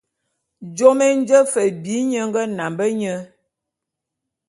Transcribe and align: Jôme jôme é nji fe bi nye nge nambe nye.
Jôme 0.75 0.77
jôme 0.77 1.05
é 1.13 1.17
nji 1.21 1.39
fe 1.53 1.63
bi 1.83 1.95
nye 2.09 2.21
nge 2.27 2.41
nambe 2.57 2.85
nye. 2.99 3.15